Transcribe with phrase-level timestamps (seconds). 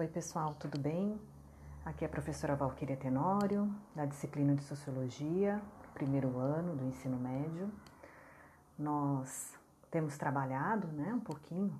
[0.00, 1.20] Oi, pessoal, tudo bem?
[1.84, 5.60] Aqui é a professora Valquíria Tenório, da disciplina de Sociologia,
[5.92, 7.70] primeiro ano do ensino médio.
[8.78, 9.52] Nós
[9.90, 11.78] temos trabalhado né, um pouquinho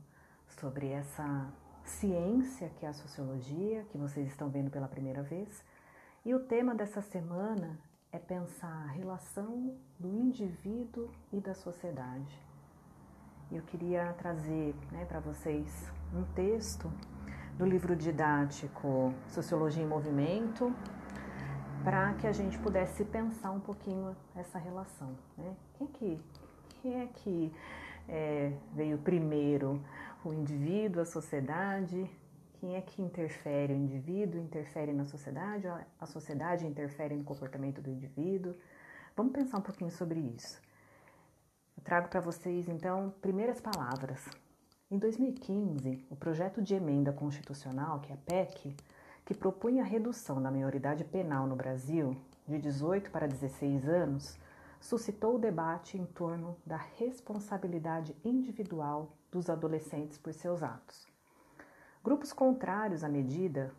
[0.61, 1.51] sobre essa
[1.83, 5.65] ciência que é a sociologia, que vocês estão vendo pela primeira vez.
[6.23, 7.79] E o tema dessa semana
[8.13, 12.39] é pensar a relação do indivíduo e da sociedade.
[13.51, 16.93] Eu queria trazer né, para vocês um texto
[17.57, 20.75] do livro didático Sociologia em Movimento,
[21.85, 25.17] para que a gente pudesse pensar um pouquinho essa relação.
[25.37, 25.57] Né?
[25.75, 26.21] Quem, que,
[26.83, 27.53] quem é que
[28.09, 29.83] é, veio primeiro?
[30.25, 32.11] O indivíduo, a sociedade?
[32.61, 33.73] Quem é que interfere?
[33.73, 35.67] O indivíduo interfere na sociedade?
[35.99, 38.55] A sociedade interfere no comportamento do indivíduo?
[39.17, 40.61] Vamos pensar um pouquinho sobre isso.
[41.77, 44.29] Eu trago para vocês, então, primeiras palavras
[44.91, 48.75] em 2015, o projeto de emenda constitucional, que é a PEC,
[49.25, 52.17] que propunha a redução da maioridade penal no Brasil
[52.49, 54.37] de 18 para 16 anos,
[54.81, 61.07] suscitou o debate em torno da responsabilidade individual dos adolescentes por seus atos.
[62.03, 63.73] Grupos contrários à medida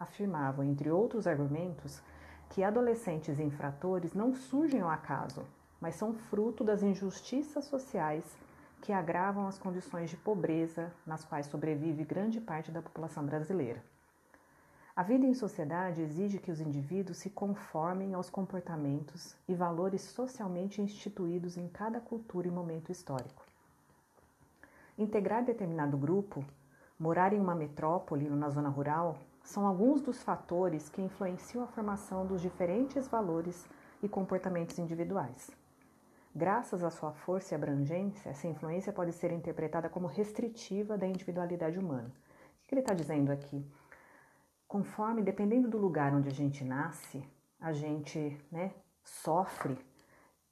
[0.00, 2.00] afirmavam, entre outros argumentos,
[2.48, 5.44] que adolescentes infratores não surgem ao acaso,
[5.78, 8.24] mas são fruto das injustiças sociais
[8.86, 13.82] que agravam as condições de pobreza nas quais sobrevive grande parte da população brasileira.
[14.94, 20.80] A vida em sociedade exige que os indivíduos se conformem aos comportamentos e valores socialmente
[20.80, 23.44] instituídos em cada cultura e momento histórico.
[24.96, 26.44] Integrar determinado grupo,
[26.96, 31.66] morar em uma metrópole ou na zona rural, são alguns dos fatores que influenciam a
[31.66, 33.66] formação dos diferentes valores
[34.00, 35.50] e comportamentos individuais.
[36.36, 41.78] Graças à sua força e abrangência, essa influência pode ser interpretada como restritiva da individualidade
[41.78, 42.12] humana.
[42.62, 43.66] O que ele está dizendo aqui?
[44.68, 47.26] Conforme, dependendo do lugar onde a gente nasce,
[47.58, 49.78] a gente né, sofre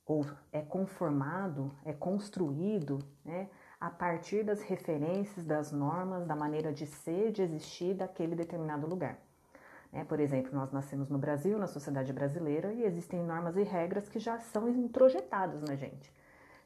[0.06, 6.86] ou é conformado, é construído né, a partir das referências, das normas, da maneira de
[6.86, 9.18] ser, de existir daquele determinado lugar.
[9.94, 14.08] É, por exemplo, nós nascemos no Brasil, na sociedade brasileira, e existem normas e regras
[14.08, 16.12] que já são introjetadas na gente.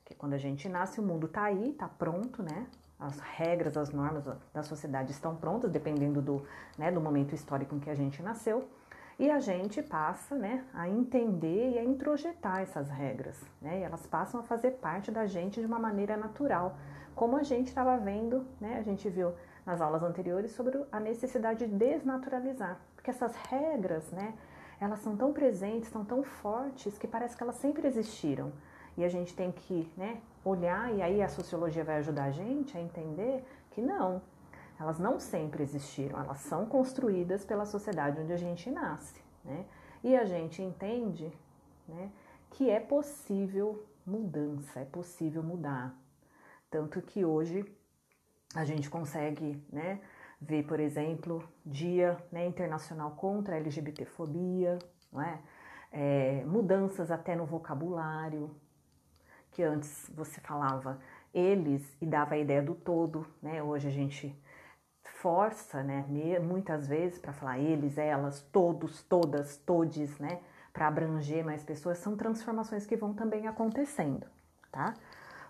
[0.03, 2.67] Que quando a gente nasce, o mundo está aí, está pronto, né?
[2.99, 6.43] As regras, as normas da sociedade estão prontas, dependendo do,
[6.78, 8.67] né, do momento histórico em que a gente nasceu.
[9.19, 13.38] E a gente passa né, a entender e a introjetar essas regras.
[13.61, 16.78] Né, e elas passam a fazer parte da gente de uma maneira natural,
[17.15, 19.34] como a gente estava vendo, né, a gente viu
[19.67, 24.34] nas aulas anteriores sobre a necessidade de desnaturalizar porque essas regras, né,
[24.78, 28.52] elas são tão presentes, são tão fortes que parece que elas sempre existiram.
[28.96, 32.76] E a gente tem que, né, olhar e aí a sociologia vai ajudar a gente
[32.76, 34.20] a entender que não,
[34.78, 39.64] elas não sempre existiram, elas são construídas pela sociedade onde a gente nasce, né?
[40.04, 41.32] E a gente entende,
[41.88, 42.10] né,
[42.50, 45.94] que é possível mudança, é possível mudar.
[46.70, 47.64] Tanto que hoje
[48.54, 50.00] a gente consegue, né,
[50.41, 54.78] ver, por exemplo, Dia né, Internacional contra a LGBTfobia,
[55.12, 55.38] não é?
[55.93, 56.44] é?
[56.47, 58.54] mudanças até no vocabulário,
[59.50, 60.99] que antes você falava
[61.32, 63.62] eles e dava a ideia do todo, né?
[63.62, 64.34] Hoje a gente
[65.21, 66.04] força, né,
[66.41, 70.41] muitas vezes para falar eles, elas, todos, todas, todes, né,
[70.72, 74.26] para abranger mais pessoas, são transformações que vão também acontecendo,
[74.70, 74.94] tá?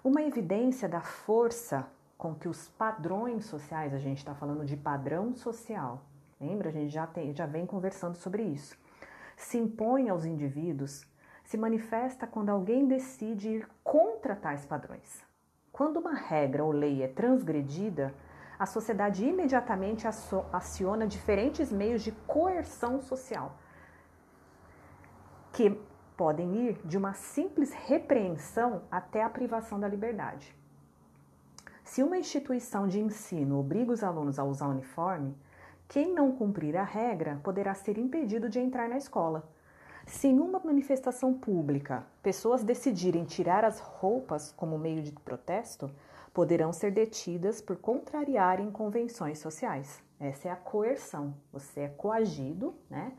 [0.02, 1.86] Uma evidência da força
[2.18, 6.02] com que os padrões sociais, a gente está falando de padrão social,
[6.40, 6.68] lembra?
[6.68, 8.76] A gente já, tem, já vem conversando sobre isso.
[9.36, 11.06] Se impõe aos indivíduos,
[11.44, 15.24] se manifesta quando alguém decide ir contra tais padrões.
[15.70, 18.12] Quando uma regra ou lei é transgredida,
[18.58, 20.04] a sociedade imediatamente
[20.52, 23.56] aciona diferentes meios de coerção social,
[25.52, 25.70] que
[26.16, 30.57] podem ir de uma simples repreensão até a privação da liberdade.
[31.88, 35.34] Se uma instituição de ensino obriga os alunos a usar uniforme,
[35.88, 39.48] quem não cumprir a regra poderá ser impedido de entrar na escola.
[40.06, 45.90] Se em uma manifestação pública pessoas decidirem tirar as roupas como meio de protesto,
[46.34, 50.02] poderão ser detidas por contrariarem convenções sociais.
[50.20, 51.34] Essa é a coerção.
[51.50, 53.14] Você é coagido, né?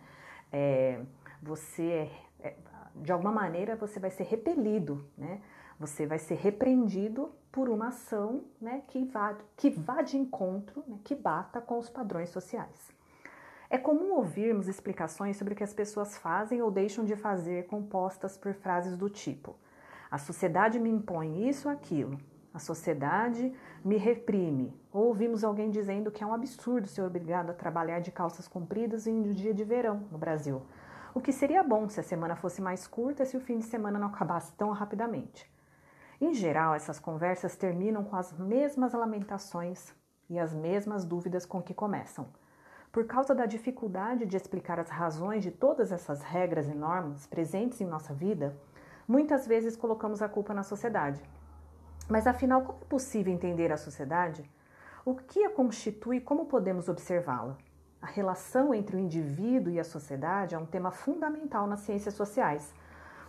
[0.54, 1.02] É,
[1.42, 2.08] você
[2.40, 2.56] é, é
[2.96, 5.42] de alguma maneira você vai ser repelido, né?
[5.80, 11.00] Você vai ser repreendido por uma ação né, que, vá, que vá de encontro, né,
[11.04, 12.92] que bata com os padrões sociais.
[13.70, 18.36] É comum ouvirmos explicações sobre o que as pessoas fazem ou deixam de fazer compostas
[18.36, 19.56] por frases do tipo:
[20.10, 22.18] a sociedade me impõe isso ou aquilo,
[22.52, 23.54] a sociedade
[23.86, 24.74] me reprime.
[24.92, 29.06] Ou ouvimos alguém dizendo que é um absurdo ser obrigado a trabalhar de calças compridas
[29.06, 30.64] em um dia de verão no Brasil.
[31.14, 34.00] O que seria bom se a semana fosse mais curta se o fim de semana
[34.00, 35.50] não acabasse tão rapidamente.
[36.22, 39.94] Em geral, essas conversas terminam com as mesmas lamentações
[40.30, 42.28] e as mesmas dúvidas com que começam.
[42.92, 47.80] Por causa da dificuldade de explicar as razões de todas essas regras e normas presentes
[47.80, 48.54] em nossa vida,
[49.08, 51.24] muitas vezes colocamos a culpa na sociedade.
[52.10, 54.44] Mas afinal, como é possível entender a sociedade?
[55.06, 57.58] O que a constitui e como podemos observá-la?
[58.02, 62.74] A relação entre o indivíduo e a sociedade é um tema fundamental nas ciências sociais.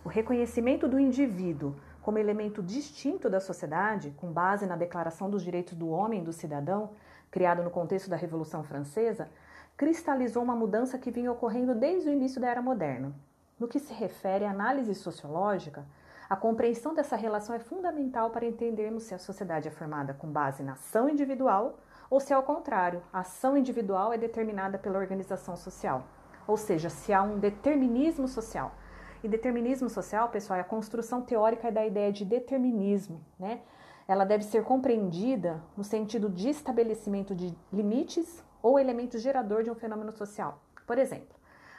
[0.03, 5.73] O reconhecimento do indivíduo como elemento distinto da sociedade, com base na Declaração dos Direitos
[5.73, 6.91] do Homem e do Cidadão,
[7.29, 9.29] criado no contexto da Revolução Francesa,
[9.77, 13.13] cristalizou uma mudança que vinha ocorrendo desde o início da era moderna.
[13.59, 15.85] No que se refere à análise sociológica,
[16.29, 20.63] a compreensão dessa relação é fundamental para entendermos se a sociedade é formada com base
[20.63, 21.77] na ação individual
[22.09, 26.05] ou se, ao contrário, a ação individual é determinada pela organização social,
[26.47, 28.73] ou seja, se há um determinismo social.
[29.23, 33.61] E determinismo social, pessoal, é a construção teórica da ideia de determinismo, né?
[34.07, 39.75] Ela deve ser compreendida no sentido de estabelecimento de limites ou elemento gerador de um
[39.75, 40.59] fenômeno social.
[40.87, 41.35] Por exemplo,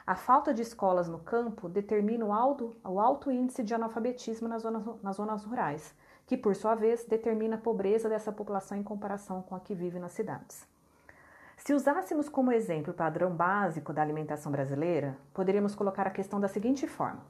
[0.07, 4.61] a falta de escolas no campo determina o alto, o alto índice de analfabetismo nas
[4.61, 5.93] zonas, nas zonas rurais,
[6.25, 9.99] que por sua vez determina a pobreza dessa população em comparação com a que vive
[9.99, 10.67] nas cidades.
[11.65, 16.49] Se usássemos como exemplo o padrão básico da alimentação brasileira, poderíamos colocar a questão da
[16.49, 17.23] seguinte forma: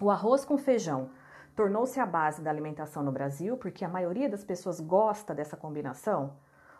[0.00, 1.10] o arroz com feijão
[1.54, 6.32] tornou-se a base da alimentação no Brasil porque a maioria das pessoas gosta dessa combinação,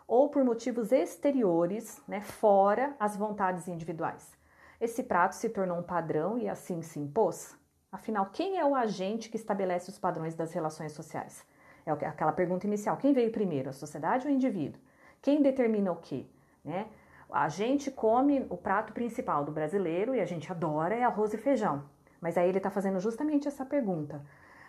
[0.05, 4.37] ou por motivos exteriores, né, fora as vontades individuais.
[4.77, 7.57] Esse prato se tornou um padrão e assim se impôs?
[7.89, 11.45] Afinal, quem é o agente que estabelece os padrões das relações sociais?
[11.85, 14.81] É aquela pergunta inicial: quem veio primeiro, a sociedade ou o indivíduo?
[15.21, 16.27] Quem determina o quê?
[16.65, 16.87] Né?
[17.31, 21.37] A gente come o prato principal do brasileiro e a gente adora é arroz e
[21.37, 21.83] feijão.
[22.19, 24.21] Mas aí ele está fazendo justamente essa pergunta: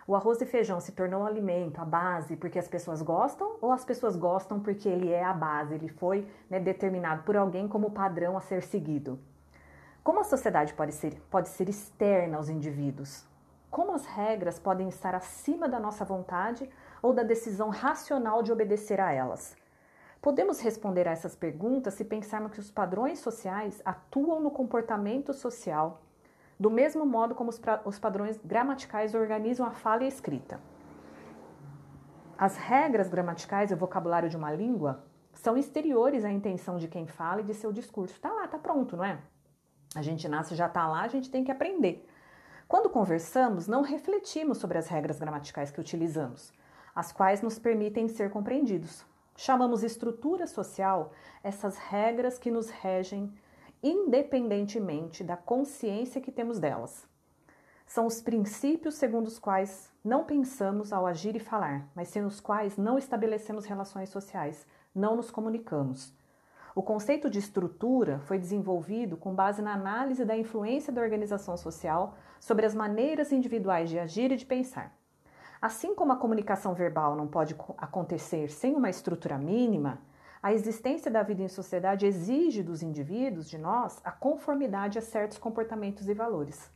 [0.05, 3.71] o arroz e feijão se tornou um alimento, a base, porque as pessoas gostam ou
[3.71, 7.91] as pessoas gostam porque ele é a base, ele foi né, determinado por alguém como
[7.91, 9.19] padrão a ser seguido?
[10.03, 13.25] Como a sociedade pode ser, pode ser externa aos indivíduos?
[13.69, 16.69] Como as regras podem estar acima da nossa vontade
[17.01, 19.57] ou da decisão racional de obedecer a elas?
[20.27, 26.01] Podemos responder a essas perguntas se pensarmos que os padrões sociais atuam no comportamento social,
[26.59, 30.59] do mesmo modo como os, os padrões gramaticais organizam a fala e a escrita.
[32.37, 35.01] As regras gramaticais e o vocabulário de uma língua
[35.31, 38.19] são exteriores à intenção de quem fala e de seu discurso.
[38.19, 39.19] Tá lá, tá pronto, não é?
[39.95, 42.05] A gente nasce já está lá, a gente tem que aprender.
[42.67, 46.51] Quando conversamos, não refletimos sobre as regras gramaticais que utilizamos,
[46.93, 49.05] as quais nos permitem ser compreendidos.
[49.39, 51.11] Chamamos estrutura social
[51.43, 53.31] essas regras que nos regem
[53.83, 57.07] independentemente da consciência que temos delas.
[57.85, 62.39] São os princípios segundo os quais não pensamos ao agir e falar, mas sem os
[62.39, 66.11] quais não estabelecemos relações sociais, não nos comunicamos.
[66.73, 72.17] O conceito de estrutura foi desenvolvido com base na análise da influência da organização social
[72.39, 74.96] sobre as maneiras individuais de agir e de pensar.
[75.61, 79.99] Assim como a comunicação verbal não pode acontecer sem uma estrutura mínima,
[80.41, 85.37] a existência da vida em sociedade exige dos indivíduos, de nós, a conformidade a certos
[85.37, 86.69] comportamentos e valores.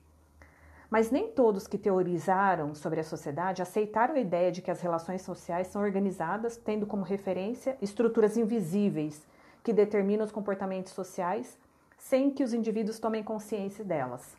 [0.90, 5.22] Mas nem todos que teorizaram sobre a sociedade aceitaram a ideia de que as relações
[5.22, 9.26] sociais são organizadas tendo como referência estruturas invisíveis
[9.64, 11.58] que determinam os comportamentos sociais
[11.98, 14.36] sem que os indivíduos tomem consciência delas.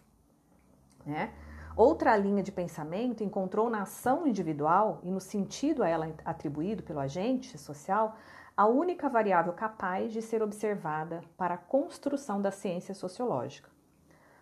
[1.06, 1.32] Né?
[1.74, 7.00] Outra linha de pensamento encontrou na ação individual e no sentido a ela atribuído pelo
[7.00, 8.16] agente social
[8.54, 13.70] a única variável capaz de ser observada para a construção da ciência sociológica.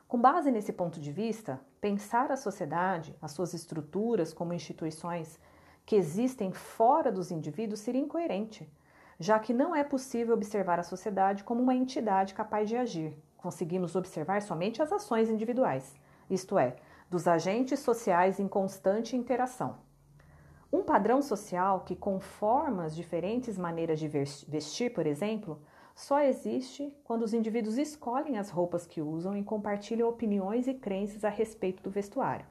[0.08, 5.38] Com base nesse ponto de vista, pensar a sociedade, as suas estruturas como instituições
[5.86, 8.68] que existem fora dos indivíduos seria incoerente,
[9.20, 13.16] já que não é possível observar a sociedade como uma entidade capaz de agir.
[13.36, 15.94] Conseguimos observar somente as ações individuais,
[16.28, 16.76] isto é,
[17.10, 19.78] dos agentes sociais em constante interação.
[20.72, 25.60] Um padrão social que conforma as diferentes maneiras de vestir, por exemplo,
[25.92, 31.24] só existe quando os indivíduos escolhem as roupas que usam e compartilham opiniões e crenças
[31.24, 32.46] a respeito do vestuário.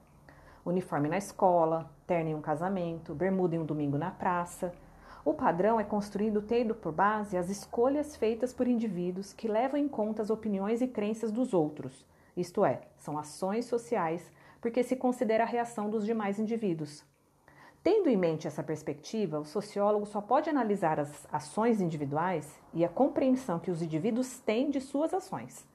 [0.66, 4.74] Uniforme na escola, terno em um casamento, bermuda em um domingo na praça,
[5.24, 9.88] o padrão é construído tendo por base as escolhas feitas por indivíduos que levam em
[9.88, 12.06] conta as opiniões e crenças dos outros,
[12.40, 17.04] isto é, são ações sociais porque se considera a reação dos demais indivíduos.
[17.82, 22.90] Tendo em mente essa perspectiva, o sociólogo só pode analisar as ações individuais e a
[22.90, 25.66] compreensão que os indivíduos têm de suas ações.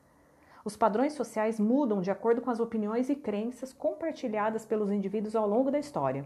[0.64, 5.48] Os padrões sociais mudam de acordo com as opiniões e crenças compartilhadas pelos indivíduos ao
[5.48, 6.24] longo da história,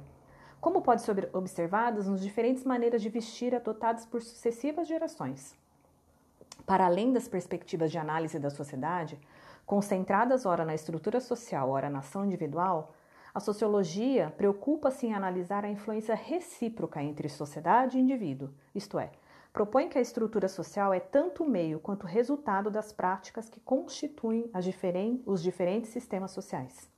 [0.60, 5.56] como pode ser observadas nas diferentes maneiras de vestir adotadas por sucessivas gerações.
[6.66, 9.18] Para além das perspectivas de análise da sociedade,
[9.68, 12.94] concentradas ora na estrutura social, ora na ação individual,
[13.34, 19.10] a sociologia preocupa-se em analisar a influência recíproca entre sociedade e indivíduo, isto é,
[19.52, 24.50] propõe que a estrutura social é tanto meio quanto resultado das práticas que constituem
[25.26, 26.90] os diferentes sistemas sociais.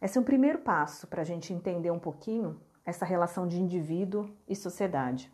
[0.00, 4.30] Esse é um primeiro passo para a gente entender um pouquinho essa relação de indivíduo
[4.48, 5.32] e sociedade.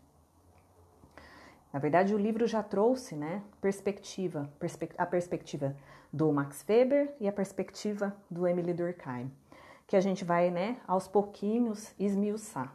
[1.77, 4.49] Na verdade, o livro já trouxe né, perspectiva,
[4.97, 5.77] a perspectiva
[6.11, 9.31] do Max Weber e a perspectiva do Emily Durkheim,
[9.87, 12.75] que a gente vai, né, aos pouquinhos esmiuçar,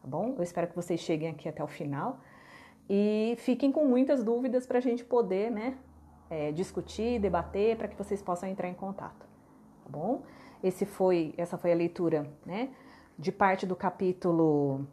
[0.00, 0.34] tá bom?
[0.38, 2.20] Eu espero que vocês cheguem aqui até o final
[2.88, 5.76] e fiquem com muitas dúvidas para a gente poder, né,
[6.30, 9.28] é, discutir, debater, para que vocês possam entrar em contato,
[9.84, 10.22] tá bom?
[10.64, 12.70] Esse foi, essa foi a leitura, né,
[13.18, 14.86] de parte do capítulo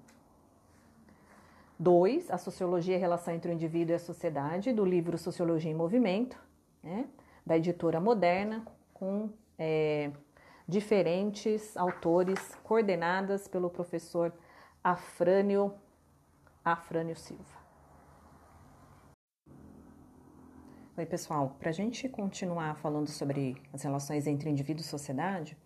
[1.77, 5.69] 2, a sociologia e a relação entre o indivíduo e a sociedade, do livro Sociologia
[5.69, 6.37] em Movimento,
[6.81, 7.07] né?
[7.45, 10.11] da editora moderna, com é,
[10.67, 14.33] diferentes autores, coordenadas pelo professor
[14.83, 15.73] Afrânio,
[16.63, 17.65] Afrânio Silva.
[20.97, 21.57] Oi, pessoal.
[21.59, 25.57] Para a gente continuar falando sobre as relações entre indivíduo e sociedade,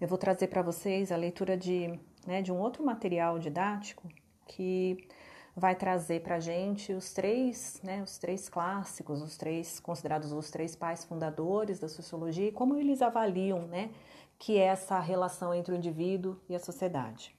[0.00, 4.08] eu vou trazer para vocês a leitura de, né, de um outro material didático
[4.46, 5.08] que
[5.56, 10.50] vai trazer para a gente os três, né, os três clássicos, os três considerados os
[10.50, 13.90] três pais fundadores da sociologia e como eles avaliam, né,
[14.38, 17.34] que é essa relação entre o indivíduo e a sociedade.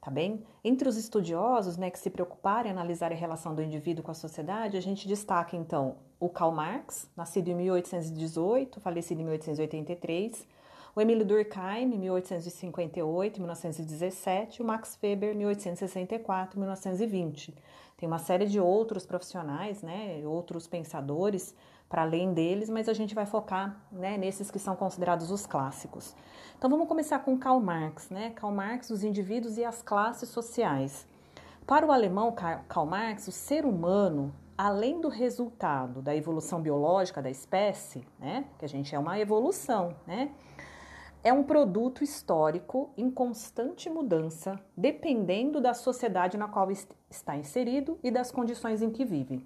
[0.00, 0.42] Tá bem?
[0.64, 4.14] Entre os estudiosos, né, que se preocuparem em analisar a relação do indivíduo com a
[4.14, 10.48] sociedade, a gente destaca então o Karl Marx, nascido em 1818, falecido em 1883
[10.94, 17.54] o Emílio Durkheim, 1858-1917, o Max Weber, 1864-1920.
[17.96, 21.54] Tem uma série de outros profissionais, né, outros pensadores
[21.88, 26.14] para além deles, mas a gente vai focar né, nesses que são considerados os clássicos.
[26.56, 28.30] Então vamos começar com Karl Marx, né?
[28.36, 31.06] Karl Marx, os indivíduos e as classes sociais.
[31.66, 37.30] Para o alemão Karl Marx, o ser humano, além do resultado da evolução biológica da
[37.30, 40.30] espécie, né, que a gente é uma evolução, né,
[41.22, 48.10] é um produto histórico em constante mudança, dependendo da sociedade na qual está inserido e
[48.10, 49.44] das condições em que vive.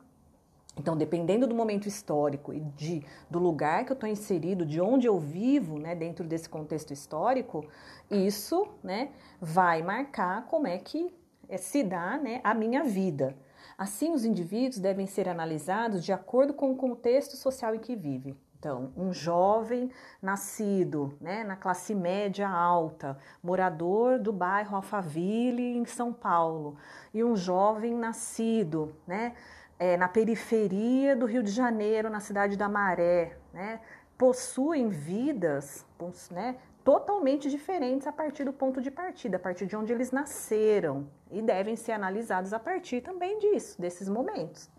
[0.76, 5.06] Então, dependendo do momento histórico e de, do lugar que eu estou inserido, de onde
[5.06, 7.64] eu vivo, né, dentro desse contexto histórico,
[8.10, 11.12] isso, né, vai marcar como é que
[11.48, 13.36] eh, se dá, né, a minha vida.
[13.78, 18.36] Assim, os indivíduos devem ser analisados de acordo com o contexto social em que vive.
[18.64, 19.90] Então, um jovem
[20.22, 26.78] nascido né, na classe média alta, morador do bairro Alphaville, em São Paulo,
[27.12, 29.34] e um jovem nascido né,
[29.78, 33.80] é, na periferia do Rio de Janeiro, na cidade da Maré, né,
[34.16, 35.84] possuem vidas
[36.30, 41.06] né, totalmente diferentes a partir do ponto de partida, a partir de onde eles nasceram,
[41.30, 44.70] e devem ser analisados a partir também disso, desses momentos.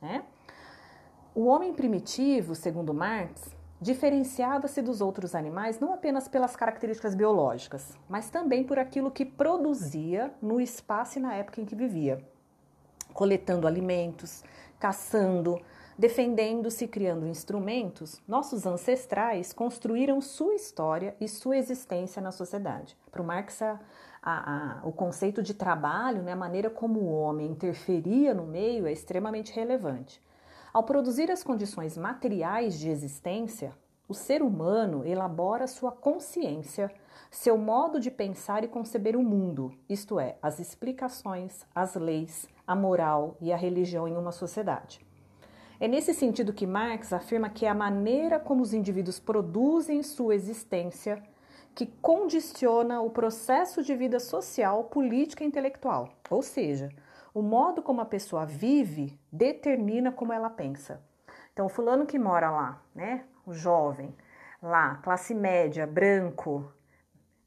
[0.00, 0.24] Né?
[1.36, 8.30] O homem primitivo, segundo Marx, diferenciava-se dos outros animais não apenas pelas características biológicas, mas
[8.30, 12.24] também por aquilo que produzia no espaço e na época em que vivia,
[13.12, 14.42] coletando alimentos,
[14.80, 15.60] caçando,
[15.98, 22.96] defendendo-se e criando instrumentos, nossos ancestrais construíram sua história e sua existência na sociedade.
[23.12, 23.78] Para o Marx, a,
[24.22, 28.86] a, a, o conceito de trabalho, né, a maneira como o homem interferia no meio
[28.86, 30.24] é extremamente relevante.
[30.76, 33.72] Ao produzir as condições materiais de existência,
[34.06, 36.92] o ser humano elabora sua consciência,
[37.30, 42.76] seu modo de pensar e conceber o mundo, isto é, as explicações, as leis, a
[42.76, 45.00] moral e a religião em uma sociedade.
[45.80, 50.34] É nesse sentido que Marx afirma que é a maneira como os indivíduos produzem sua
[50.34, 51.22] existência
[51.74, 56.90] que condiciona o processo de vida social, política e intelectual, ou seja,
[57.36, 61.02] o modo como a pessoa vive determina como ela pensa.
[61.52, 64.16] Então, o fulano que mora lá, né, o jovem,
[64.62, 66.72] lá, classe média, branco,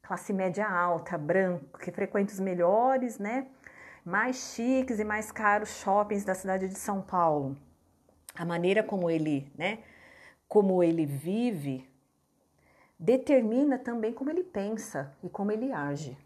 [0.00, 3.48] classe média alta, branco, que frequenta os melhores, né,
[4.04, 7.56] mais chiques e mais caros shoppings da cidade de São Paulo.
[8.36, 9.80] A maneira como ele, né,
[10.46, 11.84] como ele vive
[12.96, 16.16] determina também como ele pensa e como ele age.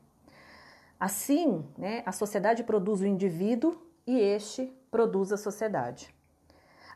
[0.98, 6.14] Assim, né, a sociedade produz o indivíduo e este produz a sociedade.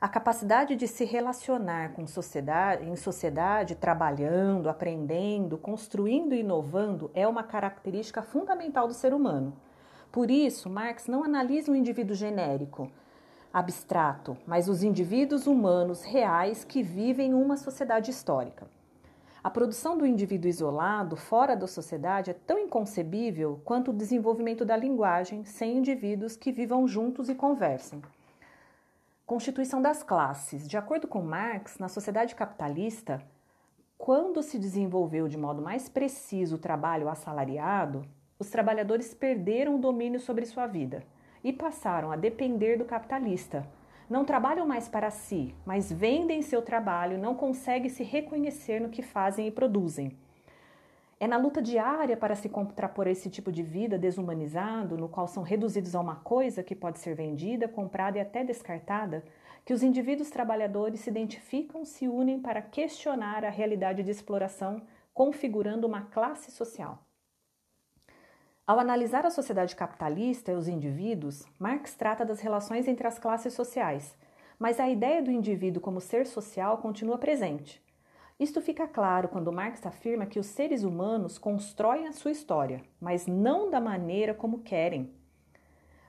[0.01, 7.27] A capacidade de se relacionar com sociedade, em sociedade, trabalhando, aprendendo, construindo e inovando é
[7.27, 9.57] uma característica fundamental do ser humano.
[10.13, 12.89] Por isso, Marx não analisa um indivíduo genérico,
[13.53, 18.69] abstrato, mas os indivíduos humanos reais que vivem uma sociedade histórica.
[19.49, 24.77] A produção do indivíduo isolado, fora da sociedade, é tão inconcebível quanto o desenvolvimento da
[24.77, 28.03] linguagem sem indivíduos que vivam juntos e conversem.
[29.25, 30.69] Constituição das classes.
[30.69, 33.23] De acordo com Marx, na sociedade capitalista,
[33.97, 38.05] quando se desenvolveu de modo mais preciso o trabalho assalariado,
[38.39, 41.03] os trabalhadores perderam o domínio sobre sua vida
[41.43, 43.67] e passaram a depender do capitalista.
[44.09, 49.03] Não trabalham mais para si, mas vendem seu trabalho não conseguem se reconhecer no que
[49.03, 50.17] fazem e produzem.
[51.21, 55.29] É na luta diária para se contrapor a esse tipo de vida desumanizado, no qual
[55.29, 59.23] são reduzidos a uma coisa que pode ser vendida, comprada e até descartada,
[59.63, 64.81] que os indivíduos trabalhadores se identificam, se unem para questionar a realidade de exploração,
[65.13, 67.03] configurando uma classe social.
[68.69, 73.55] Ao analisar a sociedade capitalista e os indivíduos, Marx trata das relações entre as classes
[73.55, 74.15] sociais,
[74.59, 77.83] mas a ideia do indivíduo como ser social continua presente.
[78.39, 83.27] Isto fica claro quando Marx afirma que os seres humanos constroem a sua história, mas
[83.27, 85.15] não da maneira como querem,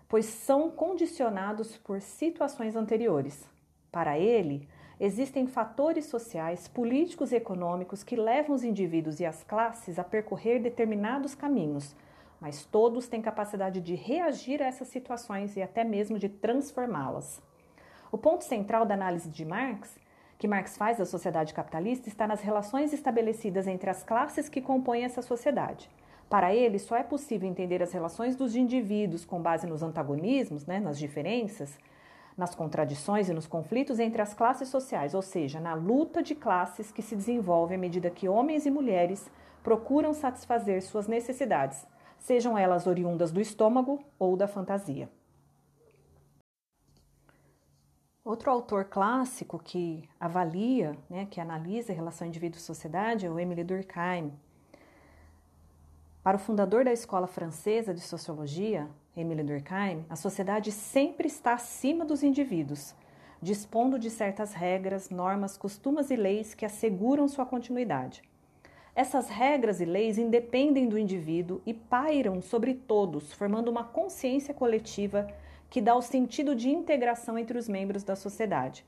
[0.10, 3.50] pois são condicionados por situações anteriores.
[3.90, 4.68] Para ele,
[5.00, 10.62] existem fatores sociais, políticos e econômicos que levam os indivíduos e as classes a percorrer
[10.62, 11.96] determinados caminhos,
[12.40, 17.42] mas todos têm capacidade de reagir a essas situações e até mesmo de transformá-las.
[18.12, 20.00] O ponto central da análise de Marx
[20.40, 25.04] que Marx faz da sociedade capitalista está nas relações estabelecidas entre as classes que compõem
[25.04, 25.90] essa sociedade.
[26.30, 30.80] Para ele, só é possível entender as relações dos indivíduos com base nos antagonismos, né,
[30.80, 31.78] nas diferenças,
[32.38, 36.90] nas contradições e nos conflitos entre as classes sociais, ou seja, na luta de classes
[36.90, 39.30] que se desenvolve à medida que homens e mulheres
[39.62, 41.86] procuram satisfazer suas necessidades,
[42.20, 45.10] sejam elas oriundas do estômago ou da fantasia.
[48.24, 54.32] Outro autor clássico que avalia, né, que analisa a relação indivíduo-sociedade é o Emile Durkheim.
[56.22, 62.06] Para o fundador da Escola Francesa de Sociologia, Emile Durkheim, a sociedade sempre está acima
[62.06, 62.94] dos indivíduos,
[63.42, 68.22] dispondo de certas regras, normas, costumes e leis que asseguram sua continuidade.
[69.00, 75.26] Essas regras e leis independem do indivíduo e pairam sobre todos, formando uma consciência coletiva
[75.70, 78.86] que dá o sentido de integração entre os membros da sociedade.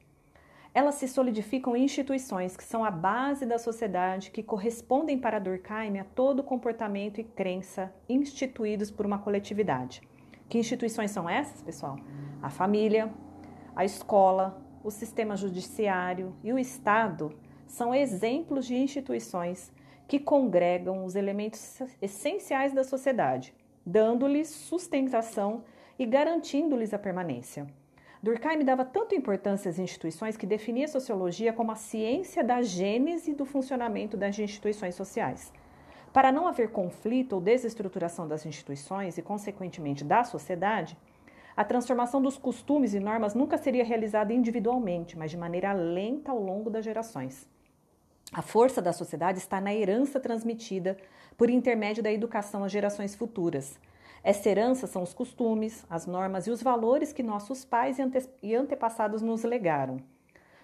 [0.74, 5.98] Elas se solidificam em instituições que são a base da sociedade, que correspondem para Durkheim
[5.98, 10.02] a todo comportamento e crença instituídos por uma coletividade.
[10.50, 11.98] Que instituições são essas, pessoal?
[12.42, 13.10] A família,
[13.74, 17.32] a escola, o sistema judiciário e o Estado
[17.66, 19.72] são exemplos de instituições
[20.12, 25.64] que congregam os elementos essenciais da sociedade, dando-lhes sustentação
[25.98, 27.66] e garantindo-lhes a permanência.
[28.22, 33.34] Durkheim dava tanta importância às instituições que definia a sociologia como a ciência da gênese
[33.34, 35.54] do funcionamento das instituições sociais.
[36.12, 40.98] Para não haver conflito ou desestruturação das instituições e, consequentemente, da sociedade,
[41.56, 46.44] a transformação dos costumes e normas nunca seria realizada individualmente, mas de maneira lenta ao
[46.44, 47.50] longo das gerações.
[48.34, 50.96] A força da sociedade está na herança transmitida
[51.38, 53.78] por intermédio da educação às gerações futuras.
[54.24, 58.56] Essa herança são os costumes, as normas e os valores que nossos pais e, ante
[58.56, 59.98] antepassados nos legaram.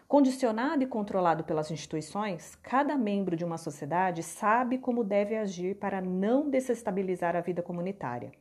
[0.07, 5.99] Condicionado e controlado pelas instituições, cada membro de uma sociedade sabe como deve agir para
[5.99, 8.31] não desestabilizar a vida comunitária.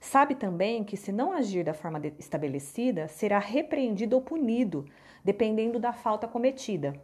[0.00, 4.86] Sabe também que, se não agir da forma estabelecida, será repreendido ou punido,
[5.22, 6.94] dependendo da falta cometida.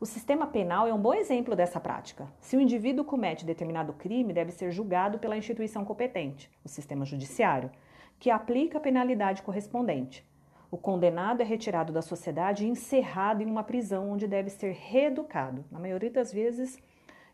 [0.00, 2.28] O sistema penal é um bom exemplo dessa prática.
[2.40, 7.68] Se o indivíduo comete determinado crime, deve ser julgado pela instituição competente, o sistema judiciário,
[8.16, 10.24] que aplica a penalidade correspondente.
[10.70, 15.64] O condenado é retirado da sociedade e encerrado em uma prisão onde deve ser reeducado.
[15.68, 16.78] Na maioria das vezes,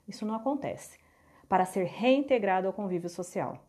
[0.08, 0.98] isso não acontece,
[1.46, 3.62] para ser reintegrado ao convívio social.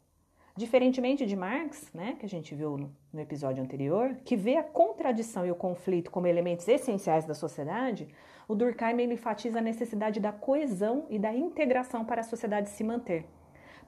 [0.57, 4.63] Diferentemente de Marx, né, que a gente viu no, no episódio anterior, que vê a
[4.63, 8.07] contradição e o conflito como elementos essenciais da sociedade,
[8.47, 13.25] o Durkheim enfatiza a necessidade da coesão e da integração para a sociedade se manter.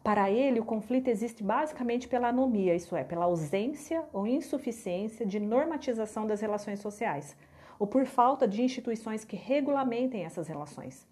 [0.03, 5.39] Para ele, o conflito existe basicamente pela anomia, isso é, pela ausência ou insuficiência de
[5.39, 7.37] normatização das relações sociais,
[7.79, 11.07] ou por falta de instituições que regulamentem essas relações.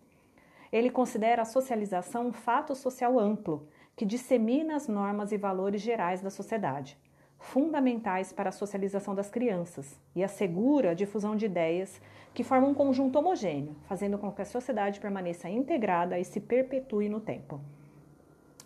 [0.70, 6.21] Ele considera a socialização um fato social amplo, que dissemina as normas e valores gerais
[6.21, 6.97] da sociedade,
[7.39, 12.01] fundamentais para a socialização das crianças, e assegura a difusão de ideias
[12.34, 17.08] que formam um conjunto homogêneo, fazendo com que a sociedade permaneça integrada e se perpetue
[17.08, 17.62] no tempo.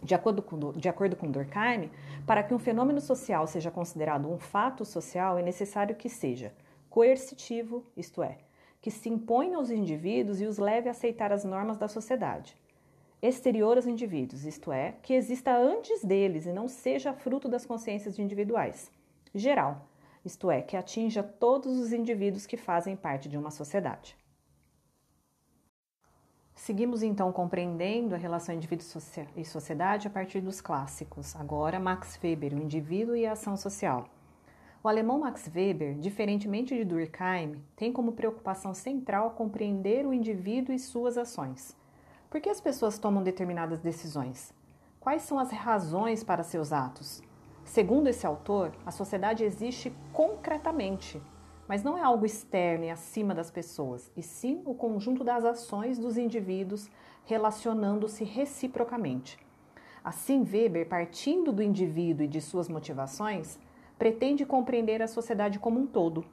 [0.02, 1.92] De acordo, com, de acordo com Durkheim,
[2.26, 6.54] para que um fenômeno social seja considerado um fato social, é necessário que seja
[6.90, 8.38] coercitivo, isto é,
[8.82, 12.58] que se imponha aos indivíduos e os leve a aceitar as normas da sociedade.
[13.22, 18.18] Exterior aos indivíduos, isto é, que exista antes deles e não seja fruto das consciências
[18.18, 18.90] individuais.
[19.36, 19.88] Geral,
[20.24, 24.18] isto é, que atinja todos os indivíduos que fazem parte de uma sociedade.
[26.56, 28.86] Seguimos então compreendendo a relação indivíduo
[29.36, 31.36] e sociedade a partir dos clássicos.
[31.36, 34.10] Agora, Max Weber, o indivíduo e a ação social.
[34.82, 40.80] O alemão Max Weber, diferentemente de Durkheim, tem como preocupação central compreender o indivíduo e
[40.80, 41.79] suas ações.
[42.30, 44.54] Por que as pessoas tomam determinadas decisões?
[45.00, 47.24] Quais são as razões para seus atos?
[47.66, 51.20] Segundo esse autor, a sociedade existe concretamente,
[51.68, 55.98] mas não é algo externo e acima das pessoas, e sim o conjunto das ações
[55.98, 56.88] dos indivíduos
[57.26, 59.40] relacionando-se reciprocamente.
[60.04, 63.58] Assim, Weber, partindo do indivíduo e de suas motivações,
[63.98, 66.24] pretende compreender a sociedade como um todo.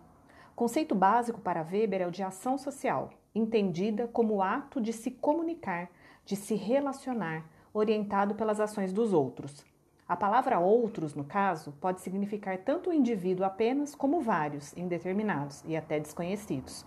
[0.55, 5.11] Conceito básico para Weber é o de ação social, entendida como o ato de se
[5.11, 5.91] comunicar,
[6.25, 9.65] de se relacionar, orientado pelas ações dos outros.
[10.09, 15.77] A palavra outros, no caso, pode significar tanto o indivíduo apenas como vários, indeterminados e
[15.77, 16.87] até desconhecidos.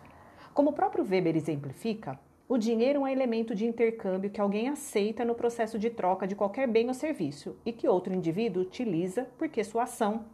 [0.53, 5.23] Como o próprio Weber exemplifica, o dinheiro é um elemento de intercâmbio que alguém aceita
[5.23, 9.63] no processo de troca de qualquer bem ou serviço e que outro indivíduo utiliza porque
[9.63, 10.25] sua ação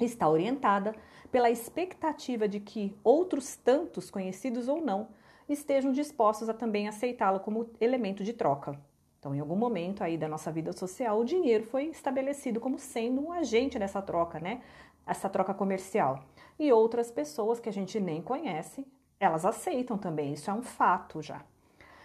[0.00, 0.94] está orientada
[1.30, 5.08] pela expectativa de que outros tantos, conhecidos ou não,
[5.52, 8.78] estejam dispostos a também aceitá-lo como elemento de troca.
[9.18, 13.24] Então, em algum momento aí da nossa vida social, o dinheiro foi estabelecido como sendo
[13.24, 14.60] um agente dessa troca, né?
[15.06, 16.24] Essa troca comercial.
[16.58, 18.84] E outras pessoas que a gente nem conhece,
[19.20, 21.44] elas aceitam também, isso é um fato já.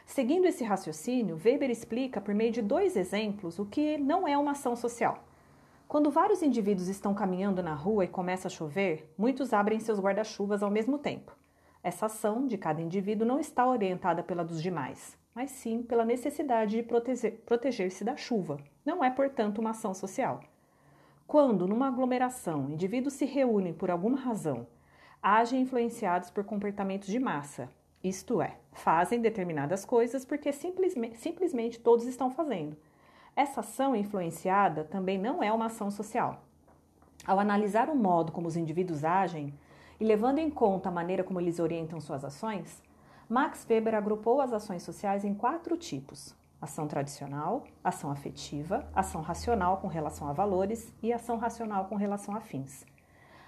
[0.05, 4.51] Seguindo esse raciocínio, Weber explica por meio de dois exemplos o que não é uma
[4.51, 5.23] ação social.
[5.87, 10.61] Quando vários indivíduos estão caminhando na rua e começa a chover, muitos abrem seus guarda-chuvas
[10.61, 11.35] ao mesmo tempo.
[11.83, 16.81] Essa ação de cada indivíduo não está orientada pela dos demais mas sim pela necessidade
[16.81, 18.57] de proteger-se da chuva.
[18.83, 20.39] Não é, portanto, uma ação social.
[21.27, 24.65] Quando, numa aglomeração, indivíduos se reúnem por alguma razão,
[25.21, 27.69] agem influenciados por comportamentos de massa,
[28.03, 32.75] isto é, fazem determinadas coisas porque simplesmente, todos estão fazendo.
[33.35, 36.43] Essa ação influenciada também não é uma ação social.
[37.27, 39.53] Ao analisar o modo como os indivíduos agem
[39.99, 42.83] e levando em conta a maneira como eles orientam suas ações,
[43.29, 49.77] Max Weber agrupou as ações sociais em quatro tipos: ação tradicional, ação afetiva, ação racional
[49.77, 52.85] com relação a valores e ação racional com relação a fins.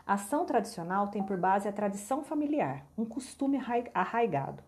[0.05, 3.59] A ação tradicional tem por base a tradição familiar, um costume
[3.93, 4.63] arraigado.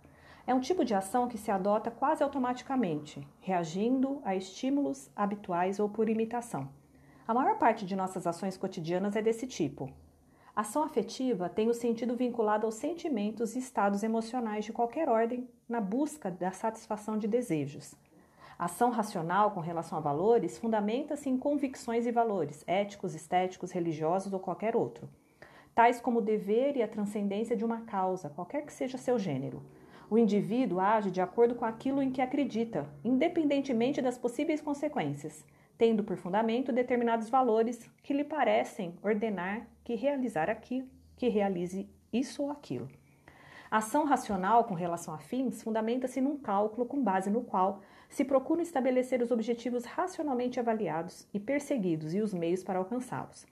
[0.45, 5.89] É um tipo de ação que se adota quase automaticamente, reagindo a estímulos habituais ou
[5.89, 6.69] por imitação.
[7.27, 9.89] A maior parte de nossas ações cotidianas é desse tipo,
[10.53, 15.79] Ação afetiva tem o sentido vinculado aos sentimentos e estados emocionais de qualquer ordem na
[15.79, 17.95] busca da satisfação de desejos.
[18.59, 24.41] Ação racional com relação a valores fundamenta-se em convicções e valores éticos, estéticos, religiosos ou
[24.41, 25.09] qualquer outro,
[25.73, 29.63] tais como o dever e a transcendência de uma causa, qualquer que seja seu gênero.
[30.09, 35.45] O indivíduo age de acordo com aquilo em que acredita, independentemente das possíveis consequências
[35.81, 42.43] tendo por fundamento determinados valores que lhe parecem ordenar que realizar aquilo, que realize isso
[42.43, 42.87] ou aquilo.
[43.71, 48.23] A ação racional com relação a fins fundamenta-se num cálculo com base no qual se
[48.23, 53.47] procura estabelecer os objetivos racionalmente avaliados e perseguidos e os meios para alcançá-los.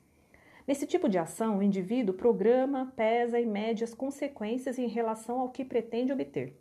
[0.68, 5.50] Nesse tipo de ação, o indivíduo programa, pesa e mede as consequências em relação ao
[5.50, 6.56] que pretende obter.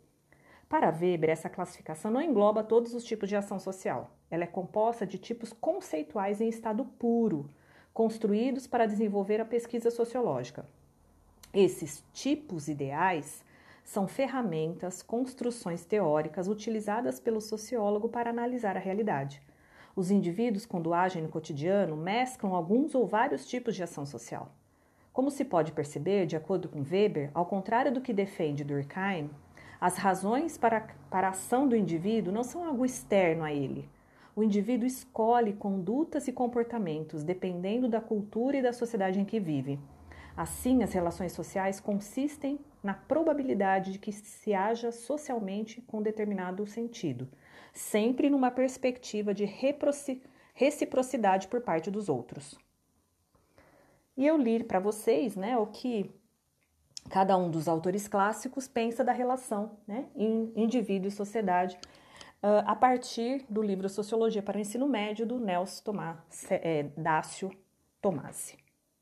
[0.69, 4.11] Para Weber, essa classificação não engloba todos os tipos de ação social.
[4.29, 7.49] Ela é composta de tipos conceituais em estado puro,
[7.91, 10.63] construídos para desenvolver a pesquisa sociológica.
[11.51, 13.43] Esses tipos ideais
[13.83, 19.41] são ferramentas, construções teóricas utilizadas pelo sociólogo para analisar a realidade.
[19.95, 24.51] Os indivíduos, quando agem no cotidiano, mesclam alguns ou vários tipos de ação social.
[25.11, 29.31] Como se pode perceber, de acordo com Weber, ao contrário do que defende Durkheim,
[29.79, 33.89] as razões para, para a ação do indivíduo não são algo externo a ele.
[34.35, 39.79] O indivíduo escolhe condutas e comportamentos dependendo da cultura e da sociedade em que vive.
[40.35, 47.27] Assim, as relações sociais consistem na probabilidade de que se haja socialmente com determinado sentido,
[47.73, 49.45] sempre numa perspectiva de
[50.53, 52.57] reciprocidade por parte dos outros.
[54.15, 56.09] E eu li para vocês né, o que
[57.09, 60.05] cada um dos autores clássicos pensa da relação né,
[60.55, 61.77] indivíduo e sociedade
[62.43, 67.51] uh, a partir do livro Sociologia para o Ensino Médio do Nelson Tomás, é, Dácio
[68.01, 68.68] Tomasi.